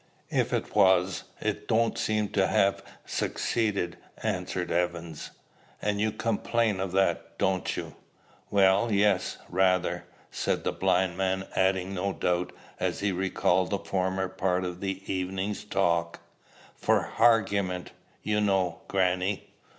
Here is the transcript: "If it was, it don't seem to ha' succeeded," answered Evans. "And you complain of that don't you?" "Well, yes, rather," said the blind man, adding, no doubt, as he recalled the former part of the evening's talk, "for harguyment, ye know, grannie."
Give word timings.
"If 0.31 0.51
it 0.51 0.73
was, 0.75 1.25
it 1.39 1.67
don't 1.67 1.95
seem 1.95 2.29
to 2.29 2.47
ha' 2.47 2.81
succeeded," 3.07 3.97
answered 4.23 4.71
Evans. 4.71 5.29
"And 5.79 6.01
you 6.01 6.11
complain 6.11 6.79
of 6.79 6.91
that 6.93 7.37
don't 7.37 7.77
you?" 7.77 7.95
"Well, 8.49 8.91
yes, 8.91 9.37
rather," 9.47 10.05
said 10.31 10.63
the 10.63 10.71
blind 10.71 11.17
man, 11.17 11.45
adding, 11.55 11.93
no 11.93 12.13
doubt, 12.13 12.51
as 12.79 13.01
he 13.01 13.11
recalled 13.11 13.69
the 13.69 13.77
former 13.77 14.27
part 14.27 14.65
of 14.65 14.79
the 14.79 15.03
evening's 15.05 15.63
talk, 15.63 16.19
"for 16.73 17.03
harguyment, 17.19 17.91
ye 18.23 18.39
know, 18.39 18.81
grannie." 18.87 19.51